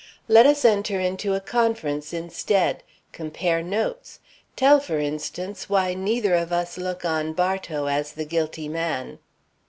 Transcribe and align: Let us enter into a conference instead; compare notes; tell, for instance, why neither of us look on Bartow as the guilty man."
Let 0.27 0.47
us 0.47 0.65
enter 0.65 0.99
into 0.99 1.35
a 1.35 1.39
conference 1.39 2.11
instead; 2.11 2.81
compare 3.11 3.61
notes; 3.61 4.19
tell, 4.55 4.79
for 4.79 4.97
instance, 4.97 5.69
why 5.69 5.93
neither 5.93 6.33
of 6.33 6.51
us 6.51 6.75
look 6.79 7.05
on 7.05 7.33
Bartow 7.33 7.85
as 7.85 8.13
the 8.13 8.25
guilty 8.25 8.67
man." 8.67 9.19